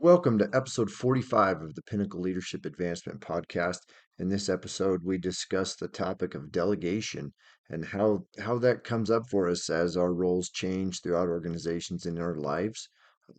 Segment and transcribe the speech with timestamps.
[0.00, 3.80] Welcome to episode 45 of the Pinnacle Leadership Advancement Podcast.
[4.16, 7.32] In this episode, we discuss the topic of delegation
[7.68, 12.16] and how, how that comes up for us as our roles change throughout organizations in
[12.16, 12.88] our lives.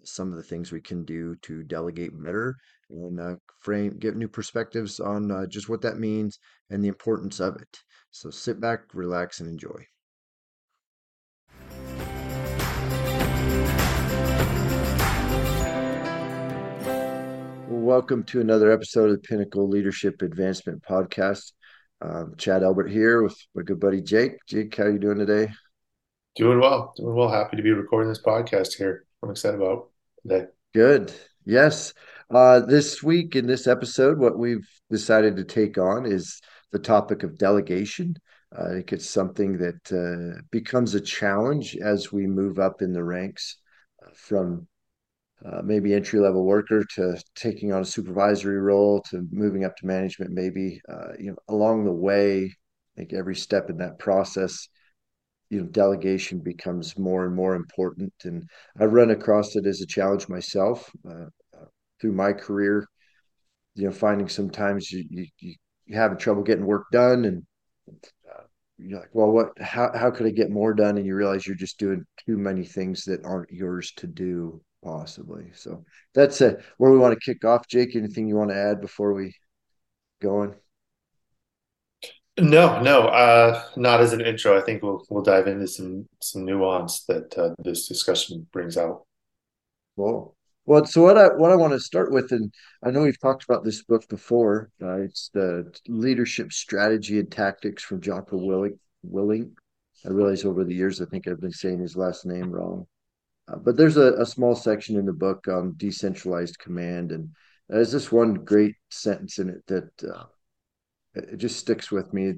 [0.04, 2.58] Some of the things we can do to delegate better
[2.90, 6.40] and uh, frame, get new perspectives on uh, just what that means
[6.70, 7.78] and the importance of it.
[8.12, 9.86] So sit back, relax, and enjoy.
[17.72, 21.52] Welcome to another episode of the Pinnacle Leadership Advancement Podcast.
[22.02, 24.44] Um, Chad Albert here with my good buddy Jake.
[24.48, 25.52] Jake, how are you doing today?
[26.36, 27.30] Doing well, doing well.
[27.30, 29.06] Happy to be recording this podcast here.
[29.22, 29.92] I'm excited about
[30.24, 30.48] today.
[30.74, 31.14] Good.
[31.46, 31.94] Yes.
[32.32, 37.22] Uh, this week in this episode, what we've decided to take on is the topic
[37.22, 38.16] of delegation.
[38.52, 42.94] Uh, I think it's something that uh, becomes a challenge as we move up in
[42.94, 43.58] the ranks
[44.04, 44.68] uh, from
[45.46, 49.86] uh, maybe entry level worker to taking on a supervisory role to moving up to
[49.86, 52.52] management maybe uh, you know along the way
[53.00, 54.68] think every step in that process
[55.50, 58.14] you know delegation becomes more and more important.
[58.24, 58.48] And
[58.80, 61.66] i run across it as a challenge myself uh, uh,
[62.00, 62.86] through my career
[63.76, 65.56] you know finding sometimes you, you, you
[65.96, 67.44] having trouble getting work done and
[67.88, 68.44] uh,
[68.78, 70.98] you're like well what how, how could i get more done?
[70.98, 75.52] And you realize you're just doing too many things that aren't yours to do possibly.
[75.54, 76.64] So that's it.
[76.78, 77.96] Where we want to kick off, Jake.
[77.96, 79.36] Anything you want to add before we
[80.22, 80.56] go on?
[82.40, 84.58] No, no, uh, not as an intro.
[84.58, 89.06] I think we'll we'll dive into some some nuance that uh, this discussion brings out.
[89.98, 90.36] Cool.
[90.66, 93.44] Well, so what I what I want to start with, and I know we've talked
[93.44, 94.70] about this book before.
[94.82, 98.78] Uh, it's the Leadership Strategy and Tactics from Jocko Willink.
[99.04, 99.56] Willing.
[100.06, 102.88] I realize over the years I think I've been saying his last name wrong.
[103.50, 107.30] Uh, but there's a, a, small section in the book on decentralized command, and
[107.68, 110.26] there's this one great sentence in it that uh,
[111.16, 112.34] it just sticks with me.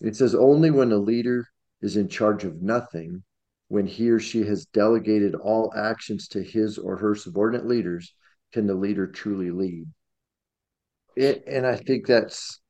[0.00, 1.46] It says, "Only when a leader
[1.82, 3.22] is in charge of nothing,
[3.68, 8.14] when he or she has delegated all actions to his or her subordinate leaders,
[8.52, 9.86] can the leader truly lead."
[11.16, 12.60] It, and I think that's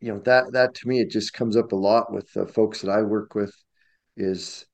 [0.00, 2.82] you know that that to me it just comes up a lot with the folks
[2.82, 3.54] that I work with
[4.16, 4.66] is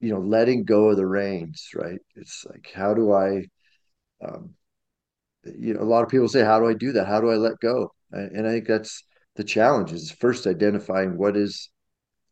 [0.00, 2.00] you know letting go of the reins right?
[2.16, 3.44] It's like how do i
[4.22, 4.50] um,
[5.44, 7.06] you know a lot of people say how do i do that?
[7.06, 7.92] How do i let go?
[8.12, 9.04] And i think that's
[9.36, 11.70] the challenge is first identifying what is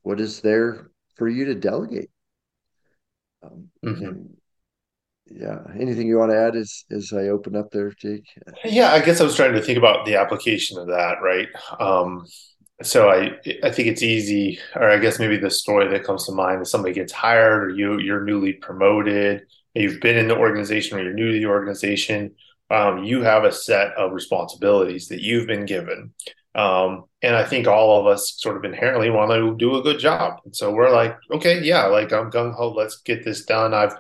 [0.03, 2.11] what is there for you to delegate.
[3.43, 4.05] Um, mm-hmm.
[4.05, 4.37] and
[5.31, 8.27] yeah anything you want to add as as i open up there jake?
[8.65, 11.49] Yeah i guess i was trying to think about the application of that right?
[11.79, 12.25] Um
[12.83, 16.33] so I I think it's easy, or I guess maybe the story that comes to
[16.33, 19.43] mind is somebody gets hired, or you you're newly promoted,
[19.75, 22.35] you've been in the organization, or you're new to the organization.
[22.71, 26.13] Um, you have a set of responsibilities that you've been given,
[26.55, 29.99] um, and I think all of us sort of inherently want to do a good
[29.99, 30.41] job.
[30.45, 33.75] And so we're like, okay, yeah, like I'm gung ho, let's get this done.
[33.75, 33.95] I've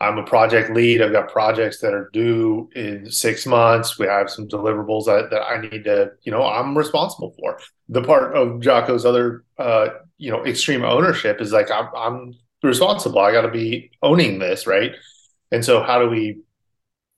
[0.00, 1.02] I'm a project lead.
[1.02, 3.98] I've got projects that are due in six months.
[3.98, 7.58] We have some deliverables that, that I need to, you know, I'm responsible for.
[7.88, 13.18] The part of Jocko's other, uh, you know, extreme ownership is like, I'm, I'm responsible.
[13.18, 14.92] I got to be owning this, right?
[15.50, 16.42] And so, how do we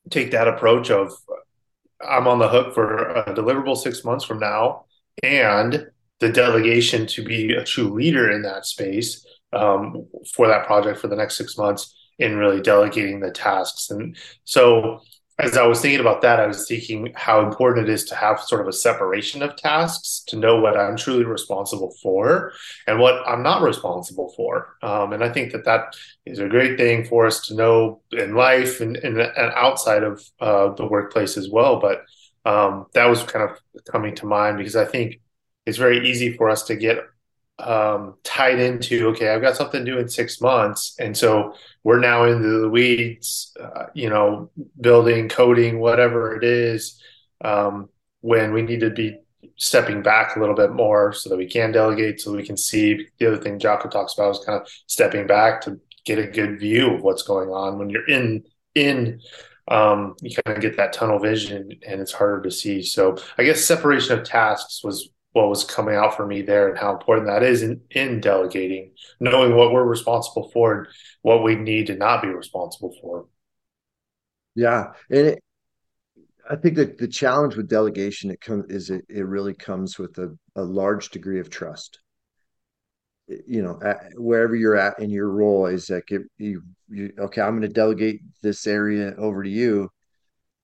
[0.08, 1.12] take that approach of
[2.06, 4.86] I'm on the hook for a deliverable six months from now
[5.22, 5.86] and
[6.20, 11.08] the delegation to be a true leader in that space um, for that project for
[11.08, 11.94] the next six months?
[12.20, 13.90] In really delegating the tasks.
[13.90, 15.00] And so
[15.40, 18.40] as I was thinking about that, I was thinking how important it is to have
[18.40, 22.52] sort of a separation of tasks to know what I'm truly responsible for
[22.86, 24.76] and what I'm not responsible for.
[24.82, 28.34] Um, and I think that that is a great thing for us to know in
[28.34, 31.80] life and, and, and outside of uh, the workplace as well.
[31.80, 32.02] But
[32.44, 33.56] um, that was kind of
[33.90, 35.20] coming to mind because I think
[35.64, 36.98] it's very easy for us to get
[37.60, 40.94] um, tied into okay i've got something due in six months.
[40.98, 41.54] And so
[41.84, 44.50] we're now into the weeds uh, you know
[44.80, 47.00] building coding whatever it is
[47.44, 47.88] um,
[48.20, 49.18] when we need to be
[49.60, 53.06] stepping back a little bit more so that we can delegate so we can see.
[53.18, 56.58] The other thing jocko talks about is kind of stepping back to get a good
[56.58, 57.78] view of what's going on.
[57.78, 58.44] When you're in
[58.74, 59.20] in
[59.68, 62.82] um, you kind of get that tunnel vision and it's harder to see.
[62.82, 66.78] So i guess separation of tasks was what was coming out for me there and
[66.78, 70.86] how important that is in, in delegating, knowing what we're responsible for and
[71.22, 73.26] what we need to not be responsible for.
[74.54, 74.92] Yeah.
[75.08, 75.44] And it,
[76.48, 80.18] I think that the challenge with delegation it comes is it, it really comes with
[80.18, 82.00] a, a large degree of trust.
[83.46, 87.52] you know at, wherever you're at in your role is like you, you okay i'm
[87.52, 89.88] going to delegate this area over to you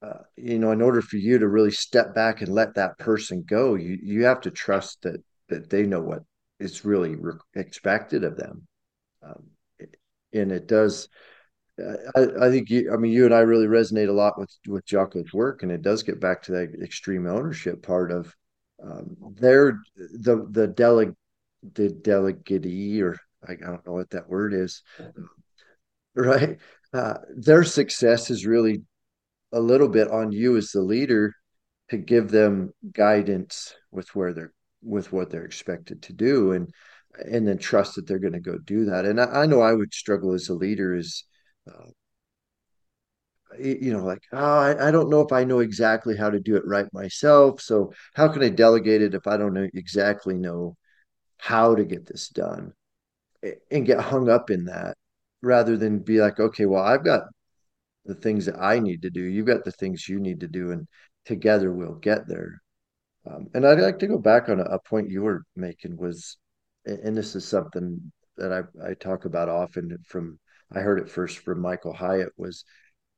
[0.06, 3.44] uh, you know in order for you to really step back and let that person
[3.46, 6.22] go you you have to trust that that they know what
[6.60, 8.66] is really re- expected of them
[9.22, 9.42] um,
[10.32, 11.08] and it does
[11.78, 14.86] I, I think you, I mean you and I really resonate a lot with with
[14.86, 18.34] Jocko's work, and it does get back to that extreme ownership part of
[18.82, 21.14] um, their the the deleg
[21.74, 24.82] the delegatee or I, I don't know what that word is,
[26.14, 26.58] right?
[26.92, 28.82] Uh, their success is really
[29.56, 31.34] a little bit on you as the leader
[31.88, 36.70] to give them guidance with where they're with what they're expected to do and
[37.30, 39.06] and then trust that they're going to go do that.
[39.06, 41.24] And I, I, know i would struggle as a leader is
[41.68, 41.88] uh,
[43.58, 46.56] you know like oh, I, I don't know if i know exactly how to do
[46.56, 50.76] it right myself so how can i delegate it if i don't know exactly know
[51.38, 52.72] how to get this done?
[53.70, 54.96] And get hung up in that
[55.42, 57.22] rather than be like okay well i've got
[58.06, 60.72] the things that i need to do you've got the things you need to do
[60.72, 60.86] and
[61.24, 62.60] together we'll get there
[63.30, 66.38] um, and i'd like to go back on a, a point you were making was
[66.86, 70.38] and this is something that I, I talk about often from
[70.72, 72.64] I heard it first from Michael Hyatt was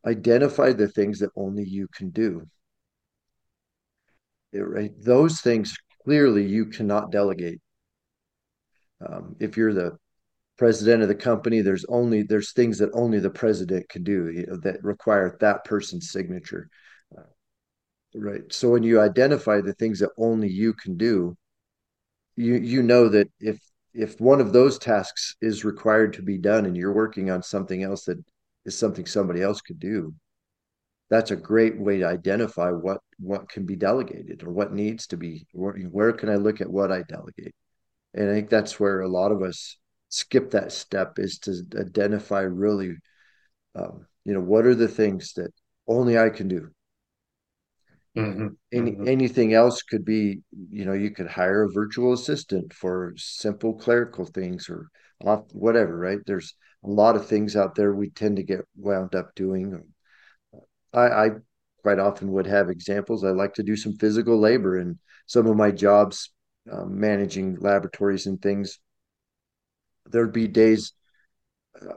[0.07, 2.47] identify the things that only you can do.
[4.53, 4.93] It, right?
[4.99, 7.61] Those things clearly you cannot delegate.
[9.07, 9.99] Um, if you're the
[10.59, 14.83] president of the company, there's only there's things that only the president can do that
[14.83, 16.69] require that person's signature.
[17.17, 17.23] Uh,
[18.15, 18.43] right.
[18.53, 21.37] So when you identify the things that only you can do,
[22.37, 23.59] you you know that if
[23.95, 27.83] if one of those tasks is required to be done and you're working on something
[27.83, 28.19] else that
[28.65, 30.15] is something somebody else could do
[31.11, 35.17] that's a great way to identify what what can be delegated or what needs to
[35.17, 37.55] be where, where can i look at what i delegate
[38.15, 39.77] and i think that's where a lot of us
[40.09, 42.97] skip that step is to identify really
[43.75, 45.53] um, you know what are the things that
[45.87, 46.69] only i can do
[48.17, 48.49] mm-hmm.
[48.73, 49.09] any Mm-hmm.
[49.09, 50.41] anything else could be
[50.71, 54.89] you know you could hire a virtual assistant for simple clerical things or
[55.25, 56.55] off whatever right there's
[56.85, 59.83] a lot of things out there we tend to get wound up doing
[60.93, 61.31] I, I
[61.83, 63.25] quite often would have examples.
[63.25, 66.31] I like to do some physical labor in some of my jobs,
[66.71, 68.79] um, managing laboratories and things.
[70.11, 70.93] There'd be days,
[71.81, 71.95] uh,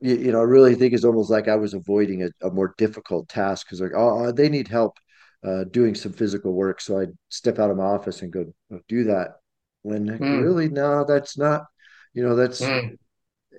[0.00, 2.74] you, you, know, I really think it's almost like I was avoiding a, a more
[2.78, 4.98] difficult task because like, oh, they need help
[5.44, 6.80] uh, doing some physical work.
[6.80, 9.36] So I'd step out of my office and go, go do that.
[9.82, 10.42] When Mm.
[10.42, 11.64] really, no, that's not,
[12.12, 12.96] you know, that's, Mm.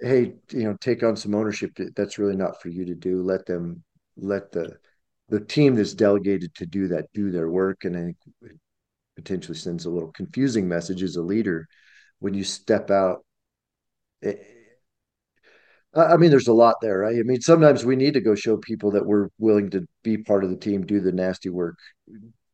[0.01, 1.71] hey, you know, take on some ownership.
[1.95, 3.21] That's really not for you to do.
[3.23, 3.83] Let them
[4.17, 4.77] let the
[5.29, 8.59] the team that's delegated to do that do their work and i think it
[9.15, 11.67] potentially sends a little confusing message as a leader
[12.19, 13.23] when you step out
[14.23, 18.57] i mean there's a lot there right i mean sometimes we need to go show
[18.57, 21.77] people that we're willing to be part of the team do the nasty work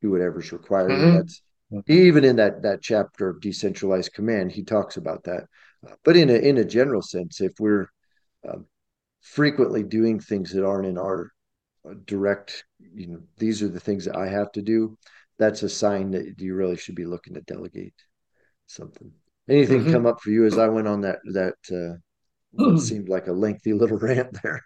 [0.01, 1.17] do whatever's required Mm-hmm.
[1.17, 1.41] that's
[1.87, 5.43] even in that that chapter of decentralized command he talks about that
[6.03, 7.87] but in a in a general sense if we're
[8.47, 8.65] um,
[9.21, 11.31] frequently doing things that aren't in our
[12.05, 14.97] direct, you know, these are the things that I have to do,
[15.39, 17.93] that's a sign that you really should be looking to delegate
[18.65, 19.11] something.
[19.49, 21.97] Anything come up for you as I went on that that uh,
[22.51, 22.79] what Mm-hmm.
[22.79, 24.63] seemed like a lengthy little rant there?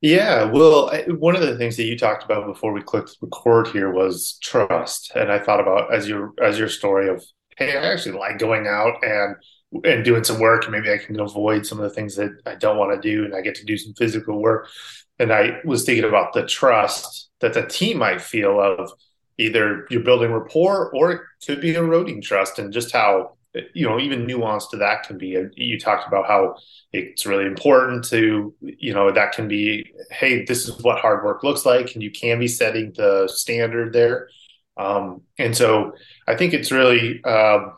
[0.00, 3.68] Yeah, well, I, one of the things that you talked about before we clicked record
[3.68, 7.22] here was trust, and I thought about as your as your story of,
[7.58, 9.36] hey, I actually like going out and
[9.84, 12.54] and doing some work, and maybe I can avoid some of the things that I
[12.54, 14.68] don't want to do, and I get to do some physical work.
[15.18, 18.90] And I was thinking about the trust that the team might feel of
[19.38, 23.36] either you're building rapport or it could be eroding trust, and just how
[23.72, 25.36] you know even nuance to that can be.
[25.54, 26.56] You talked about how
[26.94, 31.42] it's really important to you know that can be hey this is what hard work
[31.42, 34.28] looks like and you can be setting the standard there
[34.76, 35.92] um, and so
[36.28, 37.72] i think it's really um,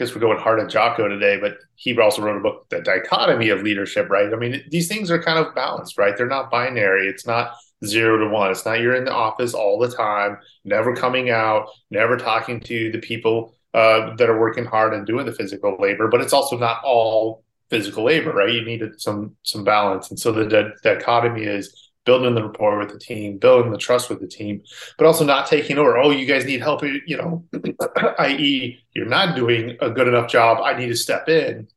[0.00, 2.80] I guess we're going hard at Jocko today, but he also wrote a book, The
[2.80, 4.32] Dichotomy of Leadership, right?
[4.32, 6.16] I mean, these things are kind of balanced, right?
[6.16, 7.06] They're not binary.
[7.06, 7.52] It's not
[7.84, 8.50] zero to one.
[8.50, 12.90] It's not you're in the office all the time, never coming out, never talking to
[12.90, 16.58] the people uh, that are working hard and doing the physical labor, but it's also
[16.58, 18.52] not all physical labor, right?
[18.52, 20.10] You need some some balance.
[20.10, 24.10] And so the di- dichotomy is building the rapport with the team, building the trust
[24.10, 24.62] with the team,
[24.98, 25.96] but also not taking over.
[25.98, 27.44] Oh, you guys need help, you know,
[28.18, 30.58] i.e., you're not doing a good enough job.
[30.62, 31.68] I need to step in.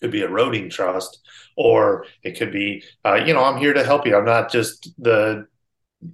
[0.00, 1.20] Could be eroding trust,
[1.56, 4.16] or it could be, uh, you know, I'm here to help you.
[4.16, 5.46] I'm not just the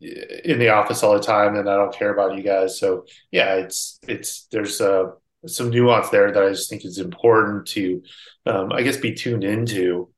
[0.01, 2.79] in the office all the time, and I don't care about you guys.
[2.79, 5.13] So yeah, it's it's there's a
[5.47, 8.03] some nuance there that I just think is important to,
[8.45, 10.11] um, I guess, be tuned into.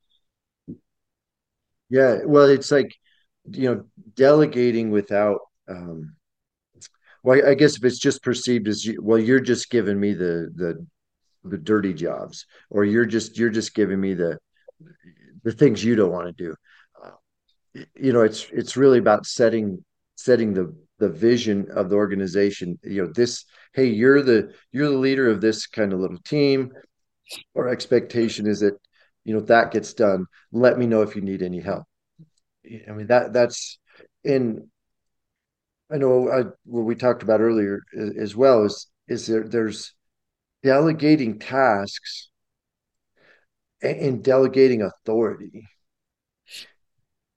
[1.89, 2.95] Yeah, well, it's like
[3.51, 3.85] you know,
[4.15, 5.41] delegating without.
[5.69, 6.17] Um,
[7.23, 10.51] well, I guess if it's just perceived as you, well, you're just giving me the
[10.55, 10.87] the
[11.45, 14.39] the dirty jobs, or you're just you're just giving me the
[15.43, 16.55] the things you don't want to do.
[17.75, 19.85] You know, it's it's really about setting
[20.17, 22.79] setting the the vision of the organization.
[22.83, 26.73] You know, this hey, you're the you're the leader of this kind of little team.
[27.57, 28.75] Our expectation is that
[29.25, 30.27] you know that gets done.
[30.53, 31.85] Let me know if you need any help.
[32.67, 33.79] I mean that that's
[34.25, 34.69] in.
[35.93, 37.81] I know I, what we talked about earlier
[38.19, 39.95] as well is is there there's
[40.63, 42.31] delegating tasks
[43.83, 45.67] and delegating authority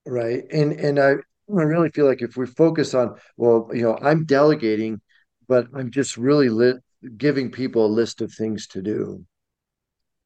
[0.06, 0.44] right.
[0.52, 4.26] And and i i really feel like if we focus on well you know i'm
[4.26, 5.02] delegating
[5.48, 6.80] but i'm just really li-
[7.18, 9.26] giving people a list of things to do.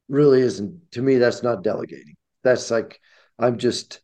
[0.08, 2.16] Really isn't to me that's not delegating.
[2.42, 3.00] That's like
[3.38, 4.00] i'm just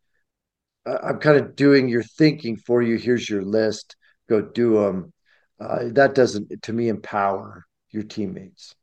[0.86, 2.96] i'm kind of doing your thinking for you.
[2.96, 3.96] Here's your list.
[4.28, 5.12] Go do them
[5.60, 8.74] uh, that doesn't to me empower your teammates.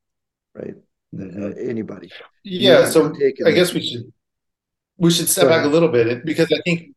[0.56, 0.76] Right?
[1.14, 1.44] Mm-hmm.
[1.44, 2.10] uh, anybody.
[2.44, 3.14] Yeah so
[3.46, 4.12] i guess we should
[5.02, 6.94] we should step back a little bit because I think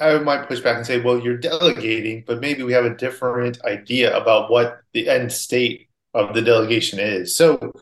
[0.00, 3.60] I might push back and say, well, you're delegating, but maybe we have a different
[3.64, 7.36] idea about what the end state of the delegation is.
[7.36, 7.72] So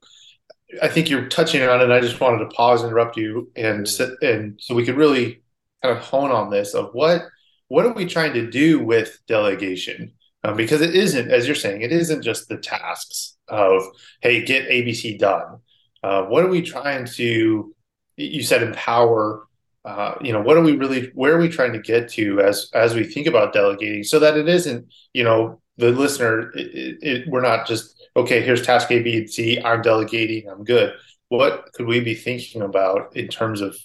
[0.81, 1.91] I think you're touching on it.
[1.91, 5.43] I just wanted to pause, interrupt you, and sit, and so we could really
[5.83, 7.27] kind of hone on this of what
[7.69, 10.13] what are we trying to do with delegation?
[10.43, 13.83] Um, because it isn't, as you're saying, it isn't just the tasks of
[14.23, 15.59] hey, get ABC done.
[16.03, 17.75] Uh, what are we trying to?
[18.17, 19.47] You said empower
[19.85, 22.71] uh, you know what are we really where are we trying to get to as
[22.75, 24.05] as we think about delegating?
[24.05, 28.65] So that it isn't you know the listener it, it, we're not just okay here's
[28.65, 30.95] task a b and c i'm delegating i'm good.
[31.29, 33.77] What could we be thinking about in terms of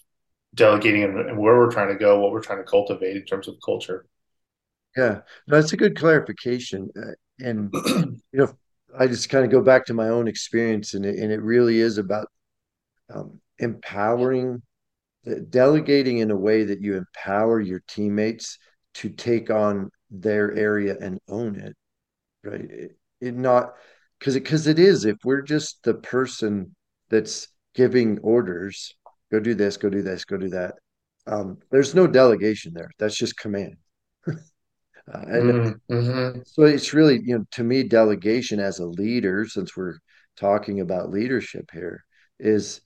[0.54, 3.48] delegating and, and where we're trying to go what we're trying to cultivate in terms
[3.48, 4.06] of culture?
[4.98, 8.54] Yeah that's a good clarification uh, and you know
[8.98, 11.80] i just kind of go back to my own experience and it, and it really
[11.80, 12.28] is about
[13.14, 14.62] um, empowering
[15.50, 18.58] delegating in a way that you empower your teammates
[18.96, 21.76] to take on their area and own it
[22.44, 22.62] right?
[22.62, 23.74] It, it not
[24.20, 26.76] because it because it is if we're just the person
[27.10, 28.94] that's giving orders
[29.32, 30.76] go do this go do this go do that
[31.28, 32.90] um, there's no delegation there.
[33.00, 33.78] That's just command.
[35.14, 36.40] Uh, and mm-hmm.
[36.48, 40.00] so it's really you know to me delegation as a leader since we're
[40.36, 42.04] talking about leadership here
[42.40, 42.82] is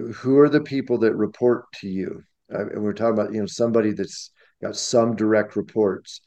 [0.00, 2.22] who are the people that report to you?
[2.52, 4.30] Uh, and we're talking about, you know, somebody that's
[4.62, 6.20] got some direct reports.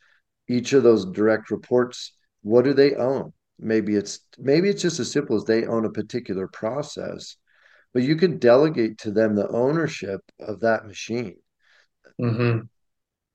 [0.48, 3.34] Each of those direct reports, what do they own?
[3.60, 7.38] Maybe it's maybe it's just as simple as they own a particular process,
[7.94, 11.38] but you can delegate to them the ownership of that machine.
[12.20, 12.65] Mm-hmm.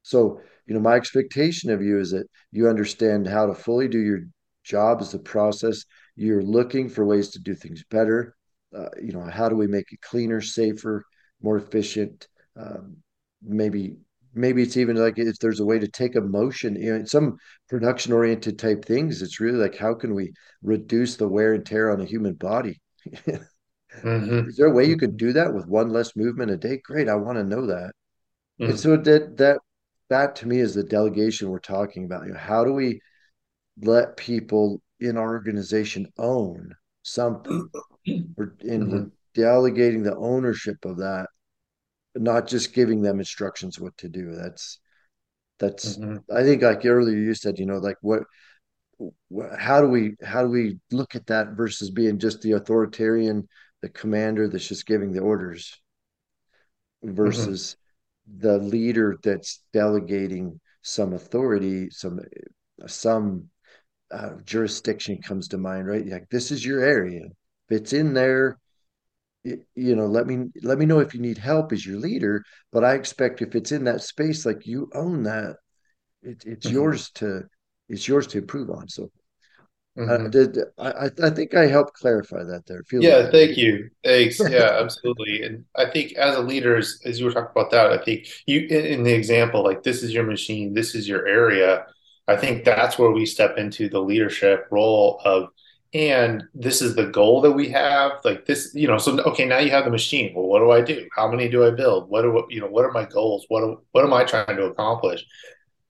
[0.02, 4.00] So, you know, my expectation of you is that you understand how to fully do
[4.00, 4.20] your
[4.64, 5.84] job as a process.
[6.16, 8.36] You're looking for ways to do things better
[8.76, 11.04] uh, you know, how do we make it cleaner, safer,
[11.42, 12.28] more efficient?
[12.56, 12.96] Um,
[13.42, 13.96] maybe
[14.34, 18.12] maybe it's even like if there's a way to take emotion you know some production
[18.12, 20.32] oriented type things it's really like how can we
[20.62, 24.48] reduce the wear and tear on a human body mm-hmm.
[24.48, 27.08] is there a way you could do that with one less movement a day great
[27.08, 27.92] i want to know that
[28.60, 28.70] mm-hmm.
[28.70, 29.58] and so that that
[30.08, 33.00] that to me is the delegation we're talking about you know, how do we
[33.82, 37.68] let people in our organization own something
[38.38, 39.04] and mm-hmm.
[39.34, 41.28] delegating the ownership of that,
[42.14, 44.32] not just giving them instructions what to do.
[44.34, 44.80] That's
[45.58, 46.18] that's mm-hmm.
[46.34, 48.22] I think like earlier you said, you know, like what
[49.56, 53.48] how do we how do we look at that versus being just the authoritarian
[53.80, 55.80] the commander that's just giving the orders
[57.02, 57.76] versus
[58.28, 58.48] mm-hmm.
[58.48, 62.18] the leader that's delegating some authority some
[62.86, 63.44] some
[64.10, 67.22] uh, jurisdiction comes to mind right like this is your area
[67.68, 68.58] if it's in there,
[69.44, 72.44] you know, let me let me know if you need help as your leader.
[72.72, 75.56] But I expect if it's in that space, like you own that,
[76.22, 76.74] it, it's mm-hmm.
[76.76, 77.44] yours to
[77.88, 78.88] it's yours to improve on.
[78.88, 79.10] So
[79.98, 80.26] uh, Mm-hmm.
[80.26, 82.82] Uh, did I, I think I helped clarify that there.
[82.84, 83.90] Feel yeah, like thank you.
[84.04, 84.38] Thanks.
[84.48, 85.42] Yeah, absolutely.
[85.42, 88.28] And I think as a leader, as, as you were talking about that, I think
[88.46, 91.86] you in, in, the example, like this is your machine, this is your area.
[92.28, 95.48] I think that's where we step into the leadership role of
[95.94, 99.58] and this is the goal that we have like this you know so okay now
[99.58, 102.24] you have the machine well what do i do how many do i build what
[102.24, 105.24] are you know what are my goals what what am i trying to accomplish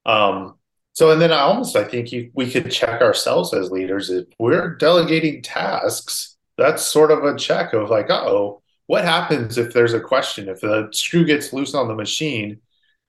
[0.06, 0.54] um
[0.94, 4.26] So, and then I almost I think you, we could check ourselves as leaders if
[4.38, 6.36] we're delegating tasks.
[6.56, 10.48] That's sort of a check of like, oh, what happens if there's a question?
[10.48, 12.60] If the screw gets loose on the machine,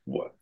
[0.05, 0.33] what,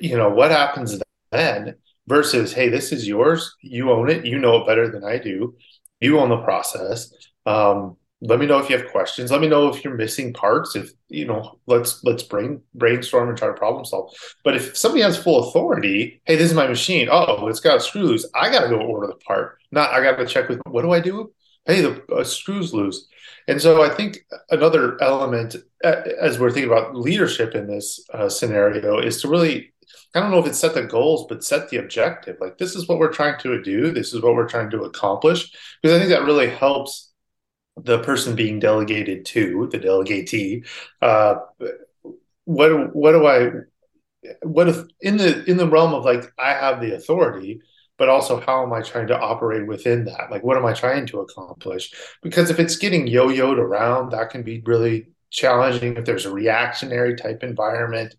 [0.00, 1.00] you know, what happens
[1.32, 1.76] then?
[2.06, 3.54] Versus, hey, this is yours.
[3.62, 4.26] You own it.
[4.26, 5.56] You know it better than I do.
[6.00, 7.12] You own the process.
[7.46, 9.30] Um, let me know if you have questions.
[9.30, 10.74] Let me know if you're missing parts.
[10.74, 14.14] If you know let's let's brain brainstorm and try to problem solve.
[14.42, 17.08] But if somebody has full authority hey this is my machine.
[17.10, 19.58] Oh it's got screws i gotta go order the part.
[19.70, 21.32] Not i gotta check with what do i do?
[21.66, 23.06] Hey the uh, screws loose.
[23.46, 24.20] And so i think
[24.50, 29.73] another element uh, as we're thinking about leadership in this uh, scenario is to really
[30.14, 32.36] I don't know if it's set the goals, but set the objective.
[32.40, 33.92] Like this is what we're trying to do.
[33.92, 35.50] This is what we're trying to accomplish.
[35.82, 37.12] Because I think that really helps
[37.76, 40.66] the person being delegated to the delegatee
[41.02, 41.36] uh,
[42.44, 43.50] what what do i
[44.42, 47.60] what if in the in the realm of like i have the authority
[47.98, 51.06] but also how am i trying to operate within that like what am i trying
[51.06, 56.26] to accomplish because if it's getting yo-yoed around that can be really challenging if there's
[56.26, 58.14] a reactionary type environment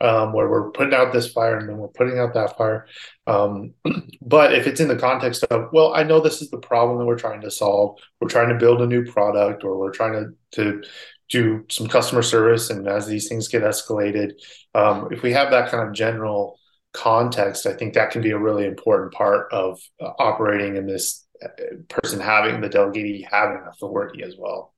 [0.00, 2.86] um, where we're putting out this fire and then we're putting out that fire.
[3.26, 3.74] Um,
[4.22, 7.04] but if it's in the context of, well, I know this is the problem that
[7.04, 7.98] we're trying to solve.
[8.20, 10.82] We're trying to build a new product, or we're trying to to
[11.28, 14.32] do some customer service, and as these things get escalated,
[14.74, 16.58] um, if we have that kind of general
[16.94, 21.26] context, I think that can be a really important part of uh, operating in this
[21.44, 21.48] uh,
[21.88, 24.74] person having the delegate having authority as well.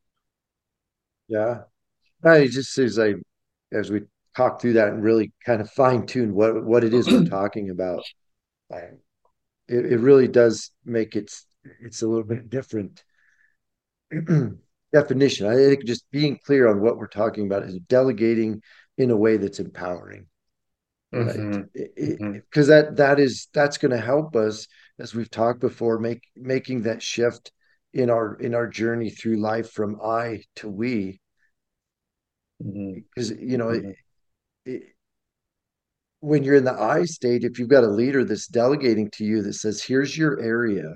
[1.29, 1.63] Yeah,
[2.25, 3.15] it just as I
[3.73, 4.03] as we
[4.37, 7.71] talk through that and really kind of fine tune what what it is we're talking
[7.71, 8.03] about.
[9.69, 11.33] it, it really does make it
[11.81, 13.03] it's a little bit different
[14.93, 15.47] definition.
[15.47, 18.63] I think just being clear on what we're talking about is delegating
[18.99, 20.27] in a way that's empowering.
[21.11, 22.25] Because mm-hmm.
[22.25, 22.63] mm-hmm.
[22.69, 24.69] that that is that's going to help us
[24.99, 27.51] as we've talked before make making that shift
[27.93, 31.21] in our in our journey through life from I to we
[32.59, 33.51] because mm-hmm.
[33.51, 33.91] you know mm-hmm
[36.21, 39.43] when you're in the I state, if you've got a leader that's delegating to you
[39.43, 40.95] that says, "Here's your area,"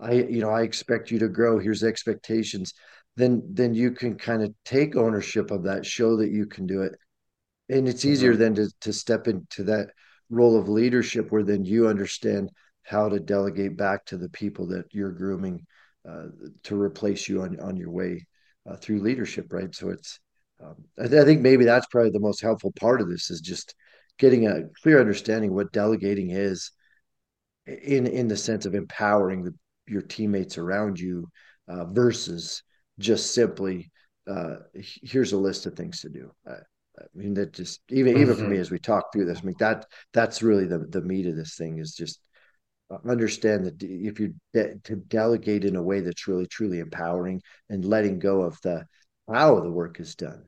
[0.00, 1.58] I you know I expect you to grow.
[1.58, 2.74] Here's expectations.
[3.16, 6.82] Then then you can kind of take ownership of that, show that you can do
[6.82, 6.94] it,
[7.68, 8.40] and it's easier mm-hmm.
[8.40, 9.90] then to to step into that
[10.30, 12.50] role of leadership where then you understand
[12.82, 15.64] how to delegate back to the people that you're grooming
[16.08, 16.26] uh,
[16.64, 18.26] to replace you on on your way
[18.68, 19.74] uh, through leadership, right?
[19.74, 20.18] So it's
[20.62, 23.40] um, I, th- I, think maybe that's probably the most helpful part of this is
[23.40, 23.74] just
[24.18, 26.70] getting a clear understanding what delegating is
[27.66, 29.54] in in the sense of empowering the,
[29.86, 31.26] your teammates around you
[31.68, 32.62] uh, versus
[32.98, 33.90] just simply
[34.28, 36.30] uh, here's a list of things to do.
[36.46, 36.52] I,
[36.98, 38.22] I mean that just even mm-hmm.
[38.22, 38.60] even for me mm-hmm.
[38.60, 41.56] as we talk through this, I mean that that's really the the meat of this
[41.56, 42.20] thing is just
[42.90, 47.42] uh, understand that if you de- to delegate in a way that's really truly empowering
[47.68, 48.86] and letting go of the
[49.32, 50.44] how the work is done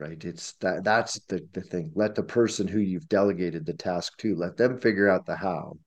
[0.00, 0.24] right?
[0.24, 1.92] It's that that's the, the thing.
[1.94, 5.78] Let the person who you've delegated the task to let them figure out the how.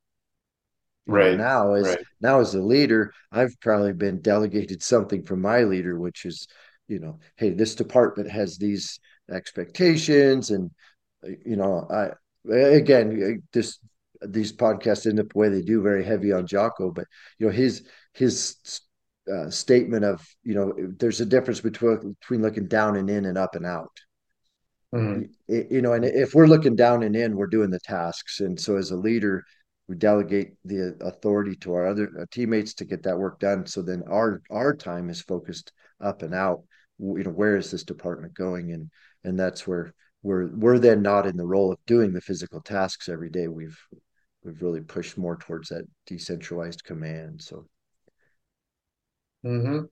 [1.05, 1.99] You right know, now as right.
[2.19, 6.47] now as a leader i've probably been delegated something from my leader which is
[6.89, 8.99] you know hey this department has these
[9.31, 10.69] expectations and
[11.23, 12.09] uh, you know i
[12.53, 13.79] again uh, this
[14.21, 17.05] these podcasts end up the way they do very heavy on jocko but
[17.39, 18.57] you know his his
[19.31, 23.37] uh, statement of you know there's a difference between between looking down and in and
[23.37, 23.91] up and out.
[24.95, 25.23] Mm-hmm.
[25.49, 28.39] it, you know and if we're looking down and in we're doing the tasks.
[28.39, 29.43] And so as a leader
[29.87, 33.65] we delegate the authority to our other uh, teammates to get that work done.
[33.65, 36.63] So then our our time is focused up and out.
[36.99, 38.71] You know where is this department going?
[38.71, 38.89] And
[39.23, 43.09] and that's where we're we're then not in the role of doing the physical tasks
[43.09, 43.47] every day.
[43.47, 43.77] We've
[44.43, 47.41] we've really pushed more towards that decentralized command.
[47.41, 47.67] So
[49.47, 49.85] Mm-hmm.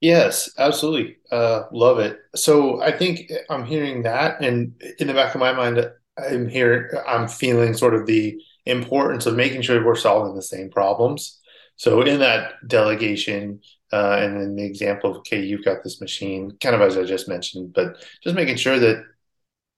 [0.00, 1.16] Yes, absolutely.
[1.30, 2.18] Uh, love it.
[2.34, 6.90] So I think I'm hearing that, and in the back of my mind, I'm hearing,
[7.06, 11.40] I'm feeling sort of the importance of making sure we're solving the same problems.
[11.76, 13.60] So in that delegation,
[13.92, 17.04] uh, and in the example of okay, you've got this machine, kind of as I
[17.04, 19.04] just mentioned, but just making sure that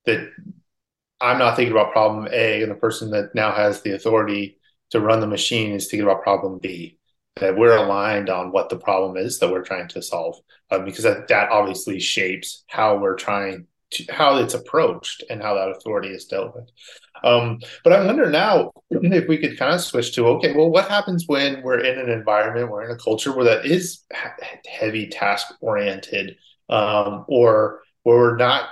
[0.07, 0.31] that
[1.21, 4.59] I'm not thinking about problem A, and the person that now has the authority
[4.91, 6.99] to run the machine is thinking about problem B
[7.37, 10.37] that we're aligned on what the problem is that we're trying to solve
[10.71, 15.55] um, because that, that obviously shapes how we're trying to how it's approached and how
[15.55, 16.69] that authority is dealt with.
[17.23, 20.89] Um, but i wonder now if we could kind of switch to okay well what
[20.89, 24.05] happens when we're in an environment we're in a culture where that is
[24.69, 26.37] heavy task oriented
[26.69, 28.69] um, or where we're not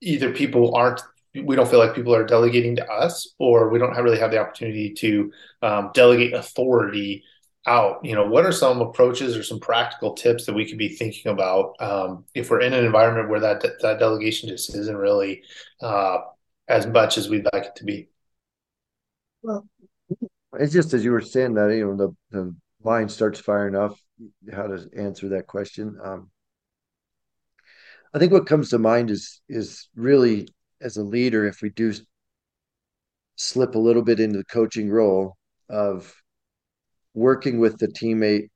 [0.00, 1.02] either people aren't
[1.42, 4.30] we don't feel like people are delegating to us, or we don't have, really have
[4.30, 7.24] the opportunity to um, delegate authority
[7.66, 8.04] out.
[8.04, 11.32] You know, what are some approaches or some practical tips that we could be thinking
[11.32, 15.42] about um, if we're in an environment where that that delegation just isn't really
[15.80, 16.18] uh,
[16.68, 18.08] as much as we'd like it to be?
[19.42, 19.66] Well,
[20.58, 23.98] it's just as you were saying that you know the the mind starts firing off
[24.52, 25.98] how to answer that question.
[26.02, 26.30] Um,
[28.12, 30.48] I think what comes to mind is is really
[30.84, 31.92] as a leader, if we do
[33.36, 35.36] slip a little bit into the coaching role
[35.68, 36.14] of
[37.14, 38.48] working with the teammate.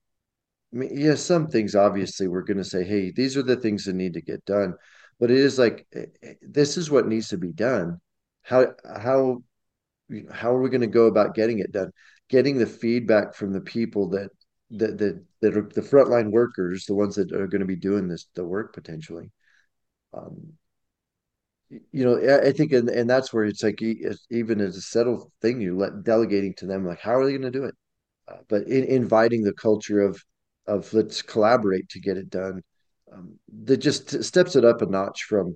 [0.73, 3.85] I mean, yeah, some things obviously we're going to say, hey, these are the things
[3.85, 4.75] that need to get done,
[5.21, 8.01] but it is like eh, eh, this is what needs to be done.
[8.43, 9.43] How how
[10.33, 11.91] how are we going to go about getting it done?
[12.29, 14.31] Getting the feedback from the people that
[14.71, 18.09] that that that are the frontline workers, the ones that are going to be doing
[18.09, 19.31] this the work potentially.
[20.15, 20.55] Um,
[21.71, 25.61] you know, I think, and, and that's where it's like even as a settled thing,
[25.61, 27.75] you let delegating to them, like, how are they going to do it?
[28.29, 30.21] Uh, but in, inviting the culture of
[30.67, 32.63] of let's collaborate to get it done,
[33.13, 35.55] um, that just steps it up a notch from,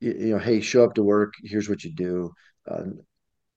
[0.00, 1.32] you, you know, hey, show up to work.
[1.44, 2.32] Here's what you do.
[2.70, 3.00] Um,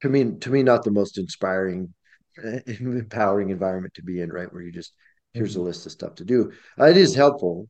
[0.01, 1.93] to me, to me, not the most inspiring,
[2.67, 4.51] empowering environment to be in, right?
[4.51, 4.93] Where you just
[5.33, 5.63] here's a Mm-hmm.
[5.63, 6.51] list of stuff to do.
[6.79, 7.67] Uh, it is helpful,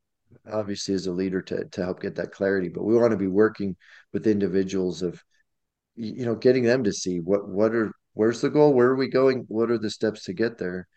[0.51, 3.27] obviously, as a leader to to help get that clarity, but we want to be
[3.27, 3.75] working
[4.13, 5.23] with individuals of,
[5.95, 9.09] you know, getting them to see what what are where's the goal, where are we
[9.09, 10.87] going, what are the steps to get there.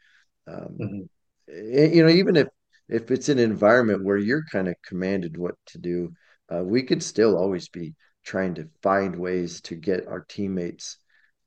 [0.47, 1.09] Um, Mm-hmm.
[1.49, 2.49] you know, even if
[2.89, 6.13] if it's an environment where you're kind of commanded what to do,
[6.55, 10.99] uh, we could still always be trying to find ways to get our teammates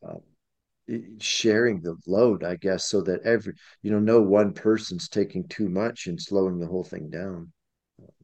[0.07, 0.15] uh,
[1.19, 5.69] sharing the load, I guess, so that every, you know, no one person's taking too
[5.69, 7.51] much and slowing the whole thing down.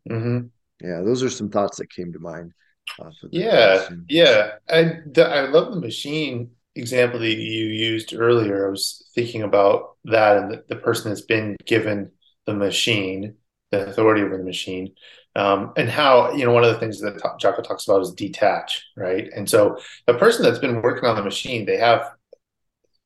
[0.10, 0.48] Mm-hmm.
[0.82, 2.52] Yeah, those are some thoughts that came to mind
[3.00, 4.08] uh, for Yeah, question.
[4.08, 4.60] yeah.
[4.70, 8.68] I the, I love the machine example that you used earlier.
[8.68, 12.12] I was thinking about that and the, person that's been given
[12.46, 13.36] the machine,
[13.72, 14.94] the authority over the machine,
[15.36, 18.86] um, and how, you know, one of the things that Jocko talks about is detach,
[18.96, 19.30] right?
[19.36, 22.12] And so the person that's been working on the machine, they have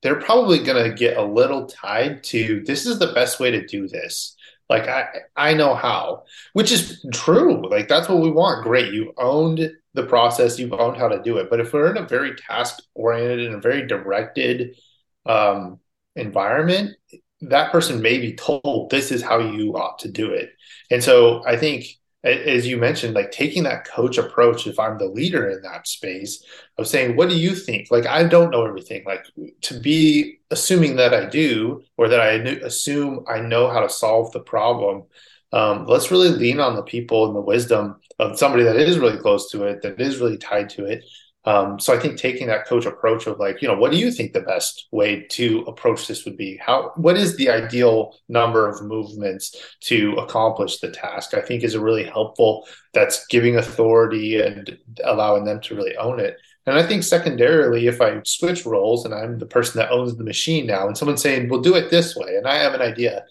[0.01, 3.65] they're probably going to get a little tied to this is the best way to
[3.67, 4.36] do this.
[4.71, 7.69] Like I I know how, which is true.
[7.69, 8.63] Like that's what we want.
[8.63, 8.93] Great.
[8.93, 11.49] You've owned the process, you've owned how to do it.
[11.49, 14.77] But if we're in a very task oriented and a very directed
[15.25, 15.81] um,
[16.15, 16.95] environment,
[17.41, 20.51] that person may be told this is how you ought to do it.
[20.89, 21.88] And so I think
[22.23, 26.43] as you mentioned, like taking that coach approach, if I'm the leader in that space,
[26.77, 27.89] of saying, what do you think?
[27.89, 29.03] Like, I don't know everything.
[29.05, 29.25] Like,
[29.62, 32.31] to be assuming that I do, or that I
[32.65, 35.03] assume I know how to solve the problem.
[35.51, 39.17] Um, let's really lean on the people and the wisdom of somebody that is really
[39.17, 41.03] close to it, that is really tied to it,
[41.43, 44.12] um, so I think taking that coach approach of like, you know, what do you
[44.12, 46.58] think the best way to approach this would be?
[46.58, 51.34] How, what is the ideal number of movements to accomplish the task?
[51.34, 52.67] I think is a really helpful.
[52.93, 56.38] That's giving authority and allowing them to really own it.
[56.67, 60.23] And I think secondarily, if I switch roles and I'm the person that owns the
[60.23, 63.25] machine now, and someone's saying, "We'll do it this way," and I have an idea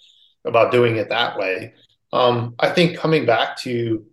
[0.45, 1.75] about doing it that way,
[2.13, 4.05] um, I think coming back to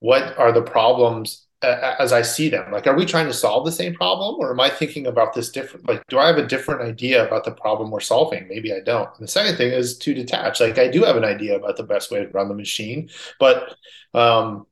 [0.00, 2.70] what are the problems as I see them.
[2.72, 5.50] Like, are we trying to solve the same problem, or am I thinking about this
[5.50, 5.88] different?
[5.88, 8.48] Like, do I have a different idea about the problem we're solving?
[8.48, 9.08] Maybe I don't.
[9.16, 10.60] And the second thing is to detach.
[10.60, 13.76] Like, I do have an idea about the best way to run the machine, but
[14.14, 14.66] um,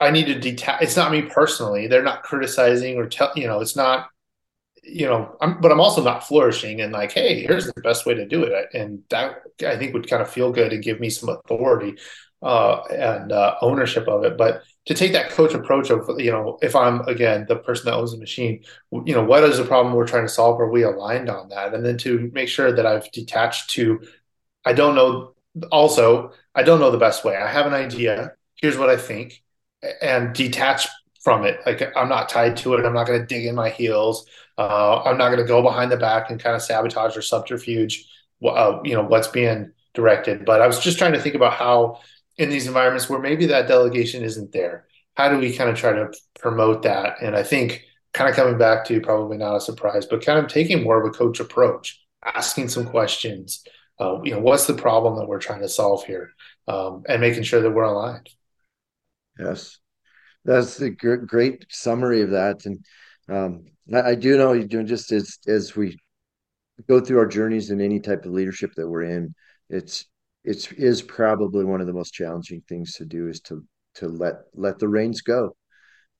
[0.00, 0.82] I need to detach.
[0.82, 1.86] It's not me personally.
[1.86, 3.32] They're not criticizing or tell.
[3.36, 4.08] You know, it's not.
[4.82, 8.14] You know, I'm, but I'm also not flourishing and like, hey, here's the best way
[8.14, 11.10] to do it, and that I think would kind of feel good and give me
[11.10, 11.96] some authority
[12.42, 14.38] uh, and uh, ownership of it.
[14.38, 17.94] But to take that coach approach of, you know, if I'm again the person that
[17.94, 20.60] owns the machine, you know, what is the problem we're trying to solve?
[20.60, 21.74] Are we aligned on that?
[21.74, 24.02] And then to make sure that I've detached to,
[24.64, 25.34] I don't know.
[25.70, 27.36] Also, I don't know the best way.
[27.36, 28.32] I have an idea.
[28.56, 29.42] Here's what I think,
[30.00, 30.88] and detach
[31.22, 31.60] from it.
[31.66, 32.84] Like I'm not tied to it.
[32.84, 34.26] I'm not going to dig in my heels.
[34.56, 38.06] Uh, I'm not going to go behind the back and kind of sabotage or subterfuge,
[38.44, 40.44] uh, you know, what's being directed.
[40.44, 42.00] But I was just trying to think about how
[42.40, 44.86] in these environments where maybe that delegation isn't there?
[45.14, 47.20] How do we kind of try to promote that?
[47.20, 50.48] And I think kind of coming back to probably not a surprise, but kind of
[50.48, 53.62] taking more of a coach approach, asking some questions.
[54.00, 56.30] Uh, you know, what's the problem that we're trying to solve here,
[56.66, 58.30] um, and making sure that we're aligned.
[59.38, 59.78] Yes,
[60.46, 62.64] that's a gr- great summary of that.
[62.64, 62.82] And
[63.28, 65.98] um, I, I do know you're doing just as as we
[66.88, 69.34] go through our journeys in any type of leadership that we're in,
[69.68, 70.06] it's
[70.50, 74.34] it's is probably one of the most challenging things to do is to to let
[74.54, 75.56] let the reins go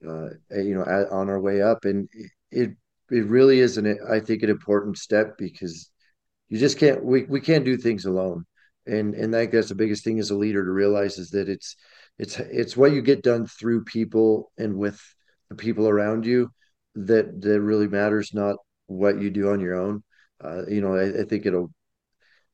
[0.09, 1.85] uh, you know, on our way up.
[1.85, 2.09] And
[2.51, 2.71] it
[3.11, 5.91] it really is an I think an important step because
[6.49, 8.45] you just can't we, we can't do things alone.
[8.87, 11.77] And and I that's the biggest thing as a leader to realize is that it's
[12.19, 15.01] it's it's what you get done through people and with
[15.49, 16.51] the people around you
[16.95, 20.03] that that really matters, not what you do on your own.
[20.43, 21.73] Uh, you know, I, I think it'll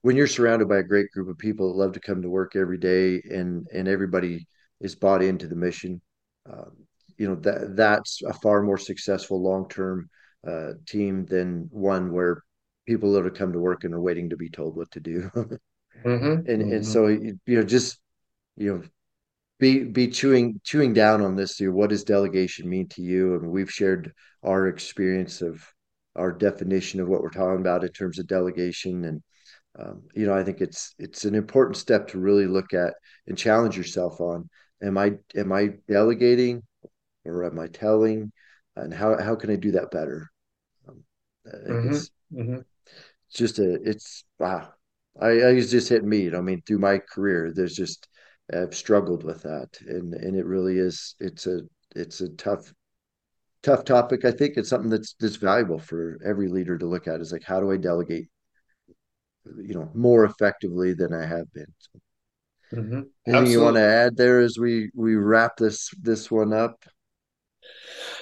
[0.06, 2.54] when you're surrounded by a great group of people that love to come to work
[2.54, 4.46] every day and and everybody
[4.80, 6.00] is bought into the mission
[6.48, 6.70] um,
[7.18, 10.08] you know that that's a far more successful long-term
[10.46, 12.42] uh, team than one where
[12.86, 15.28] people that have come to work and are waiting to be told what to do
[16.04, 16.46] Mm-hmm.
[16.46, 16.92] and and Mm-hmm.
[16.92, 17.98] so you know just
[18.56, 18.82] you know
[19.58, 23.34] be be chewing chewing down on this you know, what does delegation mean to you
[23.34, 24.12] and we've shared
[24.44, 25.64] our experience of
[26.14, 29.22] our definition of what we're talking about in terms of delegation and
[29.78, 32.94] um, you know, I think it's it's an important step to really look at
[33.26, 34.48] and challenge yourself on.
[34.82, 36.62] Am I am I delegating
[37.24, 38.32] or am I telling?
[38.76, 40.28] And how how can I do that better?
[40.88, 41.04] Um,
[41.68, 41.98] Mm-hmm.
[41.98, 42.60] it's Mm-hmm.
[43.32, 44.72] just a it's wow.
[45.20, 46.34] I, I was just hitting me.
[46.34, 48.08] I mean, through my career, there's just
[48.52, 51.14] I've struggled with that, and and it really is.
[51.20, 51.60] It's a
[51.94, 52.72] it's a tough
[53.62, 54.24] tough topic.
[54.24, 57.20] I think it's something that's that's valuable for every leader to look at.
[57.20, 58.28] Is like how do I delegate,
[59.62, 61.72] you know, more effectively than I have been.
[61.78, 62.00] So
[62.72, 63.02] Mm-hmm.
[63.26, 66.84] Anything you want to add there as we we wrap this this one up?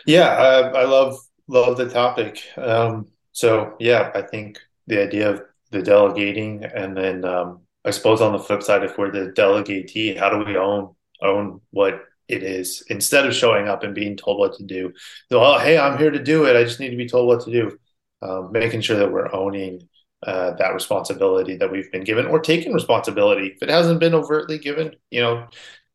[0.06, 2.42] Yeah, I, I love love the topic.
[2.56, 8.20] Um, so yeah, I think the idea of the delegating, and then um, I suppose
[8.20, 12.42] on the flip side, if we're the delegatee, how do we own own what it
[12.42, 14.92] is instead of showing up and being told what to do?
[15.30, 16.56] So, oh, hey, I'm here to do it.
[16.56, 17.78] I just need to be told what to do.
[18.22, 19.86] Um, making sure that we're owning
[20.24, 24.58] uh, that responsibility that we've been given, or taking responsibility if it hasn't been overtly
[24.58, 24.94] given.
[25.10, 25.46] You know,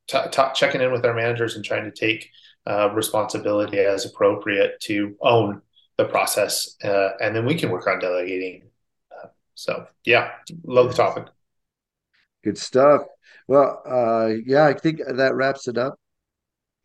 [0.07, 2.29] t- t- checking in with our managers and trying to take
[2.67, 5.61] uh, responsibility as appropriate to own
[5.97, 8.63] the process, uh, and then we can work on delegating.
[9.11, 10.31] Uh, so, yeah,
[10.63, 11.25] love the topic.
[12.43, 13.01] Good stuff.
[13.47, 15.99] Well, uh, yeah, I think that wraps it up.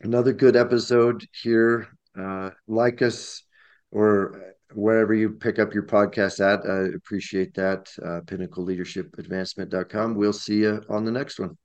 [0.01, 1.89] Another good episode here.
[2.19, 3.43] Uh, like us
[3.91, 6.69] or wherever you pick up your podcast at.
[6.69, 7.89] I appreciate that.
[8.05, 10.15] Uh, pinnacle leadership advancement.com.
[10.15, 11.57] We'll see you on the next one.